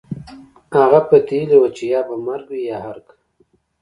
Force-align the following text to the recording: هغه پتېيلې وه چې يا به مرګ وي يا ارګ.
هغه 0.79 0.99
پتېيلې 1.09 1.57
وه 1.61 1.69
چې 1.77 1.83
يا 1.93 2.01
به 2.07 2.15
مرګ 2.27 2.45
وي 2.51 2.61
يا 2.69 2.77
ارګ. 2.91 3.07